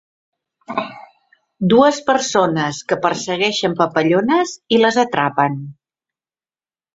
Dues 1.73 1.99
persones 2.07 2.79
que 2.93 2.97
persegueixen 3.03 3.77
papallones 3.83 4.55
i 4.77 4.81
les 4.85 4.99
atrapen. 5.05 5.61